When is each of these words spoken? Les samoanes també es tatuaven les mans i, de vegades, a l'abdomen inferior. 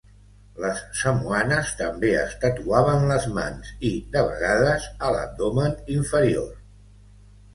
Les 0.61 0.79
samoanes 0.99 1.73
també 1.81 2.09
es 2.21 2.31
tatuaven 2.45 3.05
les 3.11 3.27
mans 3.35 3.69
i, 3.89 3.91
de 4.15 4.23
vegades, 4.31 4.87
a 5.09 5.11
l'abdomen 5.17 5.75
inferior. 5.97 6.49